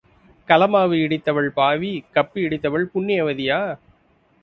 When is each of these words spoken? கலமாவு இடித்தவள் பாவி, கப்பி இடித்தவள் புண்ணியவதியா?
கலமாவு 0.49 0.95
இடித்தவள் 0.95 1.49
பாவி, 1.49 1.91
கப்பி 2.15 2.39
இடித்தவள் 2.39 2.91
புண்ணியவதியா? 2.93 3.59